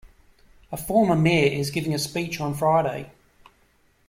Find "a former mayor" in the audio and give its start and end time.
0.71-1.53